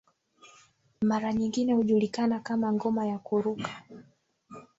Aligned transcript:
mara 1.01 1.33
nyingine 1.33 1.73
hujulikana 1.73 2.39
kama 2.39 2.73
ngoma 2.73 3.05
ya 3.07 3.19
kuruka 3.19 3.69